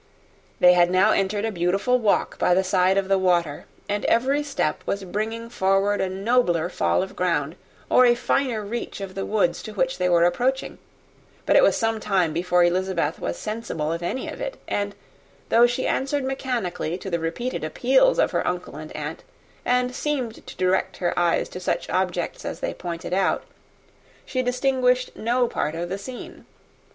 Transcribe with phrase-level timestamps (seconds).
[0.59, 4.41] They had now entered a beautiful walk by the side of the water, and every
[4.41, 7.55] step was bringing forward a nobler fall of ground,
[7.87, 10.79] or a finer reach of the woods to which they were approaching:
[11.45, 14.95] but it was some time before Elizabeth was sensible of any of it; and,
[15.49, 19.23] though she answered mechanically to the repeated appeals of her uncle and aunt,
[19.63, 23.43] and seemed to direct her eyes to such objects as they pointed out,
[24.25, 26.47] she distinguished no part of the scene.